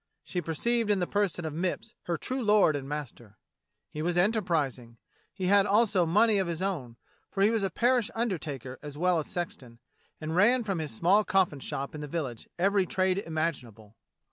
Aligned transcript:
She 0.23 0.41
perceived 0.41 0.89
in 0.89 0.97
the 0.97 1.05
person 1.05 1.45
of 1.45 1.53
Mipps 1.53 1.93
her 2.05 2.17
true 2.17 2.41
lord 2.41 2.75
and 2.75 2.89
master. 2.89 3.37
He 3.87 4.01
was 4.01 4.17
enterprising, 4.17 4.97
he 5.31 5.45
had 5.45 5.67
also 5.67 6.07
money 6.07 6.39
of 6.39 6.47
his 6.47 6.59
own, 6.59 6.97
for 7.29 7.43
he 7.43 7.51
was 7.51 7.69
parish 7.75 8.09
undertaker 8.15 8.79
as 8.81 8.97
well 8.97 9.19
as 9.19 9.27
sexton, 9.27 9.77
and 10.19 10.35
ran 10.35 10.63
from 10.63 10.79
his 10.79 10.89
small 10.91 11.23
coflSn 11.23 11.61
shop 11.61 11.93
in 11.93 12.01
the 12.01 12.07
village 12.07 12.49
every 12.57 12.87
trade 12.87 13.19
imaginable. 13.19 13.95